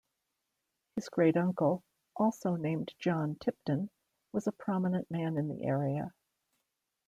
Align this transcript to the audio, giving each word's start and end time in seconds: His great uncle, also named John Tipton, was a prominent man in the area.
His 0.95 1.09
great 1.09 1.37
uncle, 1.37 1.83
also 2.15 2.55
named 2.55 2.95
John 2.97 3.35
Tipton, 3.35 3.91
was 4.31 4.47
a 4.47 4.51
prominent 4.51 5.11
man 5.11 5.37
in 5.37 5.47
the 5.47 5.63
area. 5.63 6.15